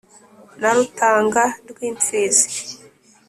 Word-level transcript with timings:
na 0.59 0.69
rutanga 0.75 1.43
rw'imfizi 1.69 2.47